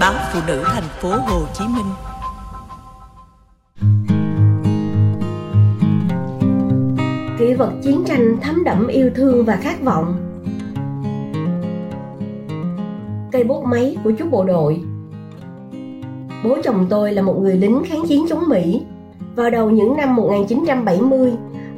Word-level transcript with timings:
báo 0.00 0.14
phụ 0.32 0.40
nữ 0.46 0.62
thành 0.66 0.88
phố 1.00 1.08
Hồ 1.08 1.46
Chí 1.54 1.64
Minh. 1.64 1.86
Kỷ 7.38 7.54
vật 7.54 7.72
chiến 7.82 8.04
tranh 8.06 8.36
thấm 8.42 8.64
đẫm 8.64 8.86
yêu 8.86 9.10
thương 9.14 9.44
và 9.44 9.56
khát 9.56 9.82
vọng. 9.82 10.16
Cây 13.32 13.44
bút 13.44 13.64
máy 13.64 13.96
của 14.04 14.12
chú 14.18 14.24
bộ 14.30 14.44
đội 14.44 14.82
Bố 16.44 16.56
chồng 16.64 16.86
tôi 16.90 17.12
là 17.12 17.22
một 17.22 17.38
người 17.40 17.56
lính 17.56 17.82
kháng 17.86 18.06
chiến 18.08 18.26
chống 18.28 18.48
Mỹ. 18.48 18.82
Vào 19.36 19.50
đầu 19.50 19.70
những 19.70 19.96
năm 19.96 20.16
1970, 20.16 21.32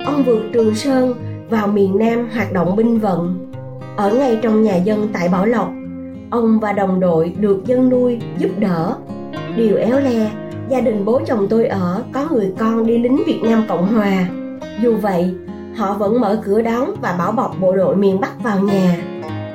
ông 0.06 0.22
vượt 0.22 0.42
Trường 0.52 0.74
Sơn 0.74 1.14
vào 1.50 1.66
miền 1.66 1.98
Nam 1.98 2.28
hoạt 2.34 2.52
động 2.52 2.76
binh 2.76 2.98
vận. 2.98 3.50
Ở 3.96 4.12
ngay 4.12 4.38
trong 4.42 4.62
nhà 4.62 4.76
dân 4.76 5.08
tại 5.12 5.28
Bảo 5.28 5.46
Lộc, 5.46 5.70
ông 6.30 6.60
và 6.60 6.72
đồng 6.72 7.00
đội 7.00 7.34
được 7.38 7.62
dân 7.66 7.88
nuôi 7.88 8.20
giúp 8.38 8.50
đỡ. 8.58 8.94
Điều 9.56 9.76
éo 9.76 10.00
le, 10.00 10.30
gia 10.68 10.80
đình 10.80 11.04
bố 11.04 11.20
chồng 11.26 11.46
tôi 11.50 11.66
ở 11.66 12.02
có 12.12 12.28
người 12.30 12.52
con 12.58 12.86
đi 12.86 12.98
lính 12.98 13.22
Việt 13.26 13.40
Nam 13.42 13.64
Cộng 13.68 13.86
Hòa. 13.86 14.28
Dù 14.82 14.96
vậy, 14.96 15.34
họ 15.76 15.94
vẫn 15.94 16.20
mở 16.20 16.42
cửa 16.44 16.62
đón 16.62 16.90
và 17.00 17.16
bảo 17.18 17.32
bọc 17.32 17.56
bộ 17.60 17.76
đội 17.76 17.96
miền 17.96 18.20
Bắc 18.20 18.42
vào 18.42 18.60
nhà. 18.60 18.96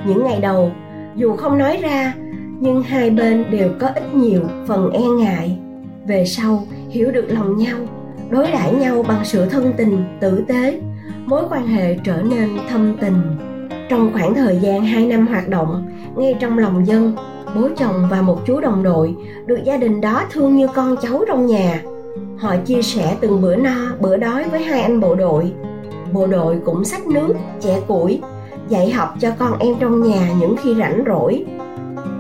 Những 0.08 0.24
ngày 0.24 0.40
đầu, 0.42 0.72
dù 1.16 1.36
không 1.36 1.58
nói 1.58 1.78
ra, 1.82 2.14
nhưng 2.60 2.84
hai 2.84 3.10
bên 3.10 3.46
đều 3.52 3.70
có 3.80 3.88
ít 3.88 4.16
nhiều 4.16 4.42
phần 4.68 4.92
e 4.92 5.02
ngại. 5.20 5.60
Về 6.08 6.26
sau, 6.26 6.64
hiểu 6.90 7.12
được 7.12 7.26
lòng 7.30 7.58
nhau, 7.58 7.78
đối 8.30 8.52
đãi 8.52 8.74
nhau 8.74 9.06
bằng 9.08 9.26
sự 9.26 9.46
thân 9.46 9.74
tình, 9.78 10.04
tử 10.20 10.44
tế, 10.48 10.82
mối 11.26 11.44
quan 11.50 11.68
hệ 11.68 11.98
trở 12.04 12.22
nên 12.22 12.50
thâm 12.70 12.98
tình. 13.02 13.16
Trong 13.90 14.14
khoảng 14.14 14.36
thời 14.36 14.58
gian 14.62 14.86
2 14.86 15.06
năm 15.06 15.28
hoạt 15.28 15.50
động, 15.50 15.90
ngay 16.16 16.36
trong 16.40 16.58
lòng 16.58 16.88
dân, 16.88 17.16
bố 17.56 17.70
chồng 17.78 18.08
và 18.12 18.22
một 18.22 18.40
chú 18.46 18.60
đồng 18.60 18.84
đội 18.84 19.16
được 19.46 19.60
gia 19.64 19.78
đình 19.78 20.02
đó 20.02 20.24
thương 20.32 20.56
như 20.56 20.68
con 20.76 20.96
cháu 21.02 21.24
trong 21.28 21.46
nhà. 21.46 21.82
Họ 22.38 22.56
chia 22.66 22.82
sẻ 22.82 23.16
từng 23.22 23.42
bữa 23.42 23.56
no, 23.56 23.76
bữa 24.00 24.18
đói 24.18 24.44
với 24.44 24.64
hai 24.64 24.82
anh 24.82 25.00
bộ 25.00 25.16
đội. 25.16 25.54
Bộ 26.14 26.28
đội 26.28 26.60
cũng 26.66 26.86
xách 26.86 27.08
nước, 27.08 27.34
chẻ 27.60 27.82
củi, 27.88 28.22
dạy 28.70 28.92
học 28.92 29.10
cho 29.20 29.32
con 29.40 29.60
em 29.60 29.76
trong 29.80 30.04
nhà 30.04 30.32
những 30.40 30.56
khi 30.64 30.76
rảnh 30.76 31.04
rỗi. 31.08 31.46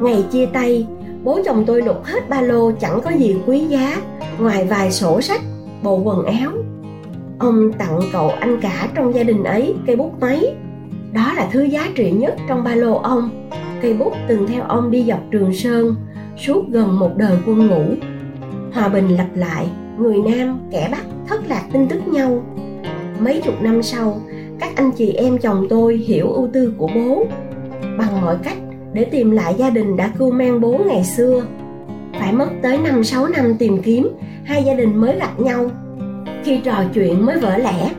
Ngày 0.02 0.26
chia 0.32 0.46
tay, 0.46 0.88
bố 1.24 1.40
chồng 1.46 1.64
tôi 1.68 1.82
lục 1.82 2.04
hết 2.04 2.30
ba 2.30 2.42
lô 2.42 2.72
chẳng 2.72 3.02
có 3.02 3.12
gì 3.12 3.36
quý 3.46 3.60
giá 3.60 4.02
ngoài 4.40 4.66
vài 4.66 4.92
sổ 4.92 5.22
sách, 5.22 5.42
bộ 5.84 5.98
quần 5.98 6.26
áo. 6.26 6.52
Ông 7.40 7.72
tặng 7.74 8.00
cậu 8.14 8.30
anh 8.40 8.62
cả 8.62 8.88
trong 8.96 9.16
gia 9.16 9.24
đình 9.24 9.44
ấy 9.44 9.76
cây 9.88 9.96
bút 9.96 10.12
máy 10.22 10.56
đó 11.16 11.34
là 11.34 11.50
thứ 11.52 11.64
giá 11.64 11.88
trị 11.96 12.12
nhất 12.12 12.36
trong 12.48 12.64
ba 12.64 12.76
lô 12.76 12.96
ông. 12.96 13.50
Cây 13.82 13.94
bút 13.94 14.14
từng 14.28 14.48
theo 14.48 14.64
ông 14.64 14.92
đi 14.92 15.04
dọc 15.04 15.20
trường 15.32 15.54
sơn, 15.54 15.96
suốt 16.38 16.64
gần 16.70 17.00
một 17.00 17.12
đời 17.18 17.38
quân 17.48 17.68
ngũ. 17.68 17.84
Hòa 18.74 18.90
bình 18.90 19.08
lặp 19.08 19.28
lại, 19.36 19.68
người 19.98 20.18
nam, 20.18 20.60
kẻ 20.72 20.90
bắc 20.92 21.04
thất 21.28 21.42
lạc 21.50 21.64
tin 21.72 21.88
tức 21.88 22.08
nhau. 22.08 22.44
Mấy 23.20 23.42
chục 23.46 23.62
năm 23.62 23.84
sau, 23.84 24.22
các 24.60 24.76
anh 24.76 24.92
chị 24.92 25.14
em 25.14 25.38
chồng 25.38 25.66
tôi 25.70 25.98
hiểu 25.98 26.30
ưu 26.32 26.50
tư 26.54 26.74
của 26.78 26.90
bố. 26.96 27.26
Bằng 27.98 28.22
mọi 28.22 28.38
cách, 28.44 28.58
để 28.94 29.04
tìm 29.06 29.32
lại 29.32 29.56
gia 29.58 29.70
đình 29.70 29.98
đã 29.98 30.12
cưu 30.18 30.32
mang 30.32 30.62
bố 30.62 30.80
ngày 30.88 31.04
xưa. 31.04 31.46
Phải 32.20 32.34
mất 32.34 32.48
tới 32.62 32.78
năm 32.78 33.04
sáu 33.04 33.28
năm 33.28 33.56
tìm 33.60 33.82
kiếm, 33.82 34.10
hai 34.44 34.64
gia 34.64 34.74
đình 34.74 35.02
mới 35.02 35.20
gặp 35.20 35.40
nhau. 35.40 35.70
Khi 36.44 36.60
trò 36.64 36.84
chuyện 36.94 37.26
mới 37.26 37.40
vỡ 37.40 37.58
lẽ 37.58 37.90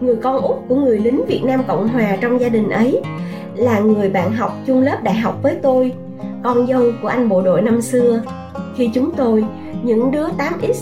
người 0.00 0.16
con 0.16 0.42
út 0.42 0.56
của 0.68 0.74
người 0.74 0.98
lính 0.98 1.26
Việt 1.26 1.40
Nam 1.44 1.60
Cộng 1.68 1.88
Hòa 1.88 2.16
trong 2.20 2.40
gia 2.40 2.48
đình 2.48 2.70
ấy 2.70 3.00
là 3.54 3.80
người 3.80 4.08
bạn 4.08 4.32
học 4.32 4.52
chung 4.66 4.82
lớp 4.82 5.02
đại 5.02 5.14
học 5.14 5.38
với 5.42 5.56
tôi, 5.62 5.92
con 6.44 6.66
dâu 6.66 6.82
của 7.02 7.08
anh 7.08 7.28
bộ 7.28 7.42
đội 7.42 7.62
năm 7.62 7.82
xưa. 7.82 8.22
Khi 8.76 8.90
chúng 8.94 9.10
tôi, 9.16 9.44
những 9.82 10.10
đứa 10.10 10.26
8X 10.28 10.74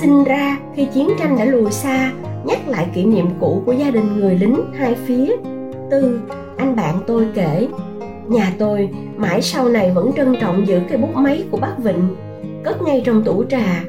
sinh 0.00 0.24
ra 0.24 0.58
khi 0.74 0.84
chiến 0.84 1.08
tranh 1.18 1.36
đã 1.38 1.44
lùi 1.44 1.70
xa, 1.70 2.12
nhắc 2.44 2.68
lại 2.68 2.86
kỷ 2.94 3.04
niệm 3.04 3.26
cũ 3.40 3.62
của 3.66 3.72
gia 3.72 3.90
đình 3.90 4.16
người 4.16 4.38
lính 4.38 4.56
hai 4.74 4.94
phía. 4.94 5.36
Tư, 5.90 6.20
anh 6.56 6.76
bạn 6.76 6.94
tôi 7.06 7.26
kể, 7.34 7.68
nhà 8.28 8.52
tôi 8.58 8.88
mãi 9.16 9.42
sau 9.42 9.68
này 9.68 9.90
vẫn 9.94 10.10
trân 10.16 10.36
trọng 10.40 10.66
giữ 10.66 10.80
cây 10.88 10.98
bút 10.98 11.14
máy 11.14 11.44
của 11.50 11.56
bác 11.56 11.78
Vịnh, 11.78 12.16
cất 12.64 12.82
ngay 12.82 13.02
trong 13.04 13.22
tủ 13.24 13.44
trà, 13.44 13.84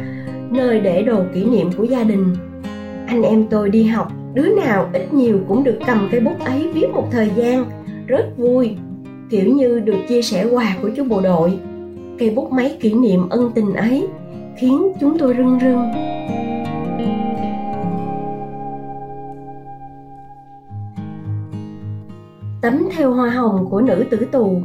nơi 0.49 0.79
để 0.79 1.01
đồ 1.01 1.17
kỷ 1.33 1.45
niệm 1.45 1.69
của 1.77 1.83
gia 1.83 2.03
đình. 2.03 2.35
Anh 3.07 3.23
em 3.23 3.47
tôi 3.47 3.69
đi 3.69 3.83
học 3.83 4.11
đứa 4.33 4.55
nào 4.55 4.89
ít 4.93 5.13
nhiều 5.13 5.39
cũng 5.47 5.63
được 5.63 5.79
cầm 5.87 6.07
cây 6.11 6.19
bút 6.19 6.39
ấy 6.39 6.71
viết 6.73 6.87
một 6.93 7.07
thời 7.11 7.31
gian, 7.35 7.65
rất 8.07 8.25
vui, 8.37 8.75
kiểu 9.29 9.55
như 9.55 9.79
được 9.79 9.97
chia 10.09 10.21
sẻ 10.21 10.45
quà 10.51 10.75
của 10.81 10.89
chú 10.95 11.03
bộ 11.03 11.21
đội. 11.21 11.59
Cây 12.19 12.29
bút 12.29 12.51
máy 12.51 12.77
kỷ 12.81 12.93
niệm 12.93 13.29
ân 13.29 13.51
tình 13.55 13.73
ấy 13.73 14.07
khiến 14.57 14.91
chúng 14.99 15.17
tôi 15.17 15.35
rưng 15.37 15.59
rưng. 15.61 15.91
Tấm 22.61 22.83
theo 22.97 23.13
hoa 23.13 23.29
hồng 23.29 23.67
của 23.69 23.81
nữ 23.81 24.05
tử 24.11 24.17
tù. 24.31 24.61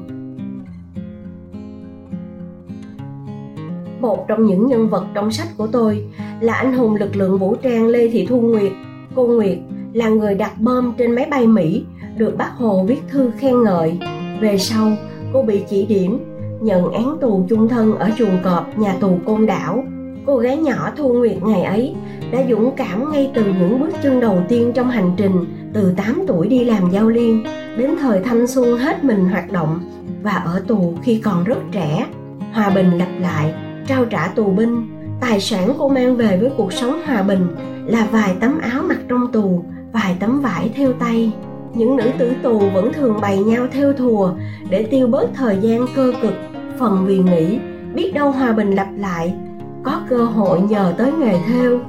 Một 4.00 4.28
trong 4.28 4.46
những 4.46 4.66
nhân 4.66 4.88
vật 4.88 5.06
trong 5.14 5.30
sách 5.30 5.48
của 5.56 5.66
tôi 5.66 6.04
là 6.40 6.54
anh 6.54 6.72
hùng 6.72 6.96
lực 6.96 7.16
lượng 7.16 7.38
vũ 7.38 7.54
trang 7.62 7.86
lê 7.86 8.08
thị 8.08 8.26
thu 8.28 8.40
nguyệt. 8.40 8.72
Cô 9.16 9.26
Nguyệt 9.26 9.58
là 9.92 10.08
người 10.08 10.34
đặt 10.34 10.60
bom 10.60 10.92
trên 10.98 11.14
máy 11.14 11.26
bay 11.30 11.46
Mỹ, 11.46 11.84
được 12.16 12.34
bác 12.38 12.50
Hồ 12.56 12.84
viết 12.86 13.00
thư 13.10 13.30
khen 13.38 13.62
ngợi. 13.62 13.98
Về 14.40 14.58
sau, 14.58 14.92
cô 15.32 15.42
bị 15.42 15.62
chỉ 15.68 15.86
điểm, 15.86 16.18
nhận 16.60 16.92
án 16.92 17.16
tù 17.20 17.46
chung 17.48 17.68
thân 17.68 17.98
ở 17.98 18.10
chuồng 18.18 18.38
cọp 18.44 18.78
nhà 18.78 18.94
tù 19.00 19.18
Côn 19.26 19.46
Đảo. 19.46 19.84
Cô 20.26 20.36
gái 20.36 20.56
nhỏ 20.56 20.90
Thu 20.96 21.12
Nguyệt 21.12 21.42
ngày 21.42 21.62
ấy 21.62 21.94
đã 22.32 22.44
dũng 22.50 22.70
cảm 22.76 23.12
ngay 23.12 23.30
từ 23.34 23.44
những 23.44 23.80
bước 23.80 23.90
chân 24.02 24.20
đầu 24.20 24.38
tiên 24.48 24.72
trong 24.74 24.90
hành 24.90 25.10
trình 25.16 25.44
từ 25.72 25.94
8 25.96 26.24
tuổi 26.26 26.48
đi 26.48 26.64
làm 26.64 26.90
giao 26.90 27.08
liên 27.08 27.44
đến 27.76 27.90
thời 28.00 28.20
thanh 28.20 28.46
xuân 28.46 28.78
hết 28.78 29.04
mình 29.04 29.24
hoạt 29.24 29.52
động 29.52 29.80
và 30.22 30.32
ở 30.32 30.62
tù 30.66 30.94
khi 31.02 31.20
còn 31.24 31.44
rất 31.44 31.58
trẻ. 31.72 32.06
Hòa 32.52 32.70
bình 32.70 32.98
lặp 32.98 33.08
lại, 33.20 33.54
trao 33.86 34.04
trả 34.04 34.28
tù 34.28 34.44
binh, 34.50 34.95
tài 35.20 35.40
sản 35.40 35.74
cô 35.78 35.88
mang 35.88 36.16
về 36.16 36.38
với 36.40 36.50
cuộc 36.56 36.72
sống 36.72 37.00
hòa 37.06 37.22
bình 37.22 37.46
là 37.86 38.06
vài 38.12 38.36
tấm 38.40 38.58
áo 38.58 38.82
mặc 38.88 38.98
trong 39.08 39.32
tù, 39.32 39.64
vài 39.92 40.16
tấm 40.20 40.40
vải 40.40 40.70
theo 40.74 40.92
tay. 40.92 41.32
Những 41.74 41.96
nữ 41.96 42.04
tử 42.18 42.32
tù 42.42 42.58
vẫn 42.58 42.92
thường 42.92 43.18
bày 43.20 43.38
nhau 43.38 43.66
theo 43.72 43.92
thùa 43.92 44.30
để 44.70 44.82
tiêu 44.82 45.06
bớt 45.06 45.28
thời 45.34 45.58
gian 45.60 45.86
cơ 45.96 46.12
cực, 46.22 46.34
phần 46.78 47.06
vì 47.06 47.18
nghĩ, 47.18 47.58
biết 47.94 48.12
đâu 48.14 48.30
hòa 48.30 48.52
bình 48.52 48.70
lặp 48.70 48.88
lại. 48.96 49.34
Có 49.82 50.00
cơ 50.08 50.24
hội 50.24 50.60
nhờ 50.60 50.94
tới 50.98 51.12
nghề 51.12 51.38
theo. 51.48 51.80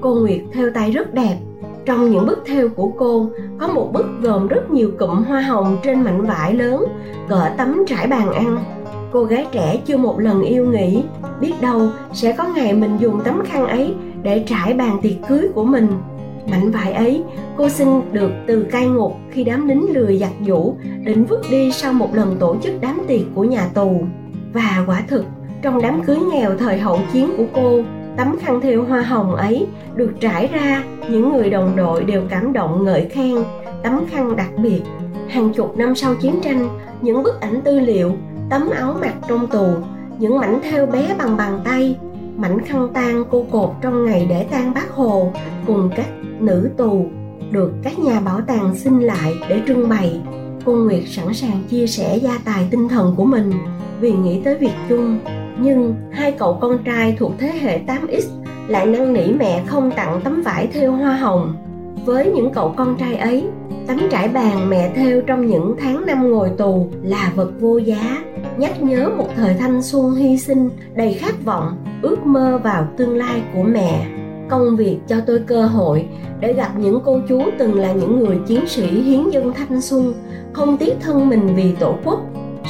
Cô 0.00 0.14
nguyệt 0.14 0.40
theo 0.52 0.70
tay 0.74 0.90
rất 0.90 1.14
đẹp. 1.14 1.38
Trong 1.86 2.10
những 2.10 2.26
bức 2.26 2.42
thêu 2.46 2.68
của 2.68 2.88
cô, 2.88 3.30
có 3.58 3.68
một 3.68 3.92
bức 3.92 4.06
gồm 4.20 4.48
rất 4.48 4.70
nhiều 4.70 4.90
cụm 4.98 5.24
hoa 5.24 5.40
hồng 5.40 5.78
trên 5.82 6.02
mảnh 6.02 6.22
vải 6.22 6.54
lớn 6.54 6.84
cỡ 7.28 7.50
tấm 7.58 7.84
trải 7.86 8.06
bàn 8.06 8.32
ăn 8.32 8.58
cô 9.12 9.24
gái 9.24 9.46
trẻ 9.52 9.80
chưa 9.86 9.96
một 9.96 10.20
lần 10.20 10.42
yêu 10.42 10.66
nghĩ 10.66 11.02
biết 11.40 11.52
đâu 11.60 11.88
sẽ 12.12 12.32
có 12.32 12.44
ngày 12.54 12.72
mình 12.72 12.96
dùng 13.00 13.20
tấm 13.24 13.42
khăn 13.44 13.66
ấy 13.66 13.94
để 14.22 14.44
trải 14.46 14.74
bàn 14.74 14.98
tiệc 15.02 15.28
cưới 15.28 15.48
của 15.54 15.64
mình. 15.64 15.88
Mảnh 16.50 16.70
vải 16.70 16.92
ấy, 16.92 17.22
cô 17.56 17.68
xin 17.68 17.88
được 18.12 18.30
từ 18.46 18.62
cai 18.62 18.86
ngục 18.86 19.12
khi 19.30 19.44
đám 19.44 19.68
lính 19.68 19.86
lười 19.94 20.18
giặt 20.18 20.32
vũ 20.46 20.76
định 21.04 21.24
vứt 21.24 21.40
đi 21.50 21.72
sau 21.72 21.92
một 21.92 22.14
lần 22.14 22.36
tổ 22.38 22.56
chức 22.62 22.74
đám 22.80 23.00
tiệc 23.08 23.20
của 23.34 23.44
nhà 23.44 23.68
tù. 23.74 24.04
Và 24.52 24.84
quả 24.86 25.02
thực, 25.08 25.24
trong 25.62 25.82
đám 25.82 26.02
cưới 26.02 26.18
nghèo 26.32 26.56
thời 26.56 26.78
hậu 26.78 27.00
chiến 27.12 27.30
của 27.36 27.44
cô, 27.54 27.80
tấm 28.16 28.36
khăn 28.40 28.60
thêu 28.60 28.84
hoa 28.84 29.02
hồng 29.02 29.34
ấy 29.34 29.66
được 29.94 30.12
trải 30.20 30.46
ra, 30.52 30.84
những 31.10 31.32
người 31.32 31.50
đồng 31.50 31.76
đội 31.76 32.04
đều 32.04 32.22
cảm 32.28 32.52
động 32.52 32.84
ngợi 32.84 33.06
khen. 33.10 33.36
Tấm 33.82 34.06
khăn 34.10 34.36
đặc 34.36 34.50
biệt, 34.62 34.80
hàng 35.28 35.52
chục 35.52 35.76
năm 35.76 35.94
sau 35.94 36.14
chiến 36.14 36.40
tranh, 36.42 36.68
những 37.00 37.22
bức 37.22 37.40
ảnh 37.40 37.60
tư 37.64 37.80
liệu 37.80 38.12
tấm 38.52 38.70
áo 38.70 38.96
mặc 39.00 39.14
trong 39.28 39.46
tù, 39.46 39.66
những 40.18 40.38
mảnh 40.38 40.60
thêu 40.62 40.86
bé 40.86 41.14
bằng 41.18 41.36
bàn 41.36 41.60
tay, 41.64 41.96
mảnh 42.36 42.64
khăn 42.64 42.88
tang 42.94 43.24
cô 43.30 43.44
cột 43.50 43.70
trong 43.82 44.04
ngày 44.04 44.26
để 44.30 44.46
tang 44.50 44.74
bác 44.74 44.90
hồ 44.90 45.32
cùng 45.66 45.90
các 45.96 46.06
nữ 46.40 46.70
tù 46.76 47.06
được 47.50 47.72
các 47.82 47.98
nhà 47.98 48.20
bảo 48.20 48.40
tàng 48.40 48.74
xin 48.74 49.00
lại 49.00 49.34
để 49.48 49.60
trưng 49.66 49.88
bày. 49.88 50.20
Cô 50.64 50.72
nguyệt 50.72 51.02
sẵn 51.06 51.34
sàng 51.34 51.62
chia 51.68 51.86
sẻ 51.86 52.16
gia 52.16 52.38
tài 52.44 52.68
tinh 52.70 52.88
thần 52.88 53.14
của 53.16 53.24
mình 53.24 53.52
vì 54.00 54.12
nghĩ 54.12 54.40
tới 54.44 54.58
việc 54.58 54.74
chung. 54.88 55.18
Nhưng 55.58 55.94
hai 56.10 56.32
cậu 56.32 56.58
con 56.60 56.78
trai 56.84 57.16
thuộc 57.18 57.32
thế 57.38 57.52
hệ 57.60 57.80
8X 57.86 58.22
lại 58.68 58.86
năn 58.86 59.12
nỉ 59.12 59.32
mẹ 59.32 59.62
không 59.66 59.90
tặng 59.96 60.20
tấm 60.24 60.42
vải 60.42 60.66
thêu 60.66 60.92
hoa 60.92 61.16
hồng. 61.16 61.54
Với 62.04 62.32
những 62.34 62.52
cậu 62.54 62.74
con 62.76 62.96
trai 62.96 63.16
ấy, 63.16 63.46
tấm 63.86 63.98
trải 64.10 64.28
bàn 64.28 64.70
mẹ 64.70 64.92
thêu 64.94 65.22
trong 65.26 65.46
những 65.46 65.74
tháng 65.80 66.06
năm 66.06 66.30
ngồi 66.30 66.50
tù 66.58 66.88
là 67.02 67.32
vật 67.36 67.50
vô 67.60 67.78
giá 67.78 68.22
nhắc 68.58 68.82
nhớ 68.82 69.10
một 69.16 69.28
thời 69.36 69.54
thanh 69.54 69.82
xuân 69.82 70.14
hy 70.14 70.38
sinh 70.38 70.70
đầy 70.94 71.14
khát 71.14 71.44
vọng, 71.44 71.84
ước 72.02 72.26
mơ 72.26 72.60
vào 72.64 72.88
tương 72.96 73.16
lai 73.16 73.42
của 73.54 73.62
mẹ. 73.62 74.06
Công 74.48 74.76
việc 74.76 74.98
cho 75.08 75.16
tôi 75.26 75.40
cơ 75.46 75.66
hội 75.66 76.06
để 76.40 76.52
gặp 76.52 76.78
những 76.78 77.00
cô 77.04 77.20
chú 77.28 77.42
từng 77.58 77.78
là 77.78 77.92
những 77.92 78.18
người 78.20 78.38
chiến 78.46 78.66
sĩ 78.68 78.86
hiến 78.86 79.30
dân 79.30 79.52
thanh 79.52 79.80
xuân, 79.80 80.14
không 80.52 80.76
tiếc 80.76 80.94
thân 81.00 81.28
mình 81.28 81.54
vì 81.56 81.72
tổ 81.80 81.94
quốc. 82.04 82.20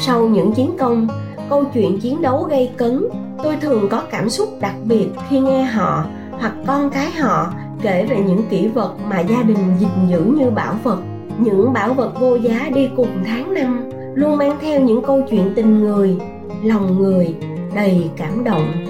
Sau 0.00 0.28
những 0.28 0.52
chiến 0.52 0.76
công, 0.78 1.08
câu 1.50 1.64
chuyện 1.74 2.00
chiến 2.00 2.22
đấu 2.22 2.42
gây 2.42 2.70
cấn, 2.76 3.04
tôi 3.42 3.56
thường 3.56 3.88
có 3.90 4.02
cảm 4.10 4.30
xúc 4.30 4.48
đặc 4.60 4.74
biệt 4.84 5.08
khi 5.28 5.40
nghe 5.40 5.62
họ 5.62 6.04
hoặc 6.30 6.52
con 6.66 6.90
cái 6.90 7.10
họ 7.10 7.52
kể 7.82 8.06
về 8.10 8.16
những 8.26 8.42
kỷ 8.50 8.68
vật 8.68 8.94
mà 9.08 9.20
gia 9.20 9.42
đình 9.42 9.58
gìn 9.80 10.08
giữ 10.08 10.24
như 10.24 10.50
bảo 10.50 10.74
vật, 10.82 10.98
những 11.38 11.72
bảo 11.72 11.94
vật 11.94 12.20
vô 12.20 12.36
giá 12.36 12.70
đi 12.74 12.88
cùng 12.96 13.10
tháng 13.26 13.54
năm 13.54 13.90
luôn 14.14 14.36
mang 14.36 14.58
theo 14.60 14.80
những 14.80 15.02
câu 15.02 15.22
chuyện 15.30 15.52
tình 15.56 15.80
người 15.80 16.16
lòng 16.64 16.98
người 16.98 17.34
đầy 17.74 18.10
cảm 18.16 18.44
động. 18.44 18.84